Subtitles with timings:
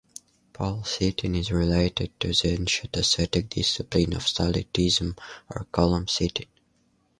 [0.53, 5.15] Pole sitting is related to the ancient ascetic discipline of stylitism,
[5.51, 6.47] or column-sitting.